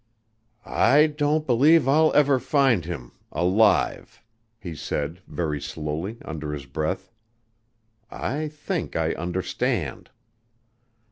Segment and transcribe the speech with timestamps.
[0.65, 4.23] "I don't believe I'll ever find him alive,"
[4.57, 7.11] he said very slowly, under his breath;
[8.09, 10.09] "I think I understand."